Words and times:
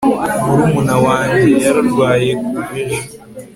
murumuna 0.45 0.95
wanjye 1.05 1.49
yararwaye 1.63 2.31
kuva 2.45 2.63
ejo 2.83 2.99